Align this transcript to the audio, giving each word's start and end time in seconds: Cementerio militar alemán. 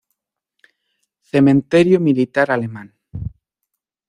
Cementerio 1.31 1.97
militar 2.07 2.47
alemán. 2.51 2.87